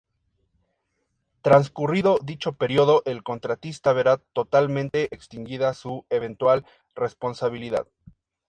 Transcurrido 1.43 2.17
dicho 2.23 2.53
periodo, 2.53 3.03
el 3.05 3.21
contratista 3.21 3.93
verá 3.93 4.17
totalmente 4.33 5.13
extinguida 5.13 5.75
su 5.75 6.07
eventual 6.09 6.65
responsabilidad. 6.95 7.85